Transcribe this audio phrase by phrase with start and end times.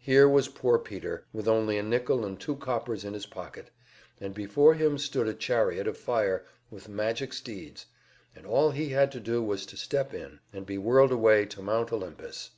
[0.00, 3.68] Here was poor Peter, with only a nickel and two coppers in his pocket,
[4.18, 7.84] and before him stood a chariot of fire with magic steeds,
[8.34, 11.60] and all he had to do was to step in, and be whirled away to
[11.60, 12.52] Mount Olympus.